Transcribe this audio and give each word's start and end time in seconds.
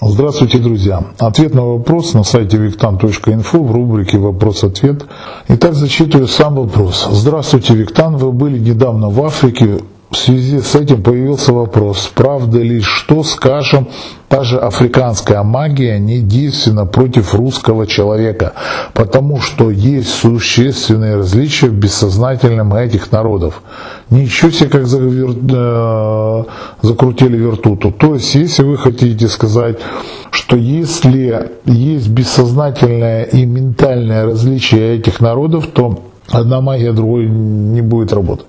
Здравствуйте, 0.00 0.58
друзья. 0.58 1.04
Ответ 1.18 1.54
на 1.54 1.62
вопрос 1.62 2.12
на 2.12 2.22
сайте 2.22 2.58
виктан.инфо 2.58 3.62
в 3.62 3.72
рубрике 3.72 4.18
«Вопрос-ответ». 4.18 5.06
Итак, 5.48 5.74
зачитываю 5.74 6.28
сам 6.28 6.56
вопрос. 6.56 7.08
Здравствуйте, 7.10 7.74
Виктан. 7.74 8.16
Вы 8.18 8.30
были 8.32 8.58
недавно 8.58 9.08
в 9.08 9.24
Африке. 9.24 9.78
В 10.10 10.16
связи 10.16 10.60
с 10.60 10.76
этим 10.76 11.02
появился 11.02 11.52
вопрос, 11.52 12.10
правда 12.14 12.58
ли, 12.58 12.80
что, 12.80 13.24
скажем, 13.24 13.88
та 14.28 14.44
же 14.44 14.56
африканская 14.56 15.42
магия 15.42 15.98
не 15.98 16.20
действенна 16.20 16.86
против 16.86 17.34
русского 17.34 17.88
человека, 17.88 18.52
потому 18.94 19.40
что 19.40 19.68
есть 19.68 20.10
существенные 20.10 21.16
различия 21.16 21.66
в 21.66 21.74
бессознательном 21.74 22.72
этих 22.74 23.10
народов. 23.10 23.62
Ничего 24.10 24.52
себе, 24.52 24.68
как 24.68 24.86
завер... 24.86 25.34
э, 25.52 26.44
закрутили 26.82 27.36
вертуту. 27.36 27.90
То 27.90 28.14
есть, 28.14 28.32
если 28.36 28.62
вы 28.62 28.78
хотите 28.78 29.26
сказать, 29.26 29.78
что 30.30 30.56
если 30.56 31.50
есть 31.64 32.08
бессознательное 32.08 33.24
и 33.24 33.44
ментальное 33.44 34.24
различие 34.26 34.98
этих 34.98 35.20
народов, 35.20 35.66
то 35.66 35.98
одна 36.30 36.60
магия 36.60 36.92
другой 36.92 37.26
не 37.26 37.80
будет 37.82 38.12
работать. 38.12 38.46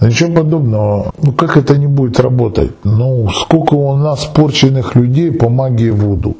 Ничего 0.00 0.42
подобного. 0.42 1.12
Ну 1.22 1.32
как 1.32 1.56
это 1.56 1.76
не 1.78 1.86
будет 1.86 2.20
работать? 2.20 2.72
Ну 2.84 3.28
сколько 3.30 3.74
у 3.74 3.96
нас 3.96 4.24
порченных 4.26 4.94
людей 4.94 5.32
по 5.32 5.48
магии 5.48 5.90
Вуду. 5.90 6.36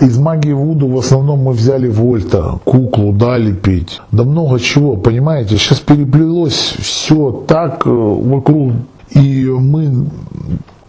Из 0.00 0.18
магии 0.18 0.52
Вуду 0.52 0.88
в 0.88 0.98
основном 0.98 1.40
мы 1.40 1.52
взяли 1.52 1.88
Вольта, 1.88 2.58
куклу, 2.64 3.12
да, 3.12 3.38
лепить. 3.38 4.00
Да 4.12 4.24
много 4.24 4.60
чего, 4.60 4.96
понимаете? 4.96 5.56
Сейчас 5.56 5.80
переплелось 5.80 6.74
все 6.78 7.44
так 7.48 7.86
э, 7.86 7.90
вокруг. 7.90 8.72
И 9.10 9.46
мы 9.46 10.06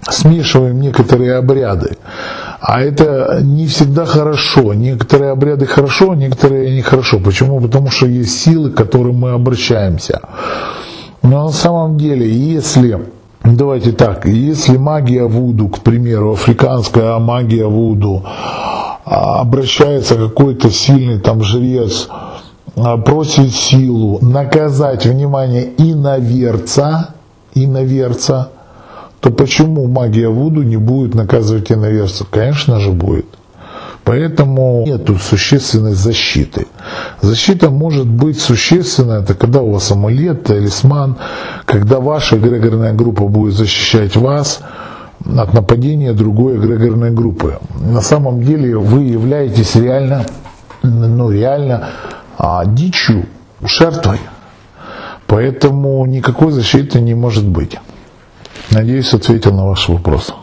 смешиваем 0.09 0.81
некоторые 0.81 1.35
обряды. 1.35 1.97
А 2.59 2.81
это 2.81 3.39
не 3.41 3.67
всегда 3.67 4.05
хорошо. 4.05 4.73
Некоторые 4.73 5.31
обряды 5.31 5.65
хорошо, 5.65 6.15
некоторые 6.15 6.75
нехорошо. 6.75 7.19
Почему? 7.19 7.61
Потому 7.61 7.89
что 7.89 8.07
есть 8.07 8.39
силы, 8.39 8.71
к 8.71 8.75
которым 8.75 9.19
мы 9.19 9.31
обращаемся. 9.31 10.21
Но 11.27 11.47
на 11.47 11.51
самом 11.51 11.97
деле, 11.97 12.29
если 12.29 12.99
Давайте 13.43 13.93
так, 13.93 14.25
если 14.25 14.77
магия 14.77 15.23
Вуду, 15.23 15.69
к 15.69 15.79
примеру, 15.79 16.33
африканская 16.33 17.17
магия 17.17 17.65
Вуду, 17.65 18.23
а, 18.25 19.39
обращается 19.39 20.15
какой-то 20.15 20.69
сильный 20.69 21.19
там 21.19 21.43
жрец, 21.43 22.09
а, 22.75 22.97
просит 22.97 23.55
силу 23.55 24.19
наказать, 24.21 25.05
внимание, 25.05 25.69
иноверца, 25.77 27.15
иноверца, 27.53 28.49
то 29.21 29.29
почему 29.29 29.87
магия 29.87 30.27
Вуду 30.27 30.63
не 30.63 30.77
будет 30.77 31.15
наказывать 31.15 31.71
иноверцев? 31.71 32.27
Конечно 32.29 32.81
же 32.81 32.91
будет. 32.91 33.27
Поэтому 34.07 34.85
нет 34.87 35.09
существенной 35.21 35.91
защиты. 35.91 36.67
Защита 37.19 37.69
может 37.69 38.07
быть 38.07 38.39
существенной, 38.39 39.21
это 39.21 39.33
когда 39.33 39.59
у 39.59 39.71
вас 39.73 39.91
амулет, 39.91 40.45
талисман, 40.45 41.17
когда 41.65 41.99
ваша 41.99 42.37
эгрегорная 42.37 42.93
группа 42.93 43.27
будет 43.27 43.53
защищать 43.55 44.15
вас 44.15 44.61
от 45.25 45.53
нападения 45.53 46.13
другой 46.13 46.55
эгрегорной 46.55 47.11
группы. 47.11 47.59
На 47.81 47.99
самом 47.99 48.43
деле 48.43 48.77
вы 48.77 49.01
являетесь 49.01 49.75
реально, 49.75 50.25
ну 50.83 51.29
реально 51.29 51.89
а, 52.37 52.65
дичью, 52.65 53.25
жертвой. 53.61 54.21
Поэтому 55.25 56.05
никакой 56.05 56.53
защиты 56.53 57.01
не 57.01 57.13
может 57.13 57.45
быть. 57.45 57.77
Надеюсь, 58.71 59.13
ответил 59.13 59.53
на 59.53 59.67
ваш 59.67 59.89
вопрос. 59.89 60.33